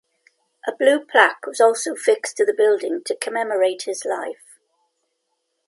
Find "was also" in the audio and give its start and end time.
1.45-1.93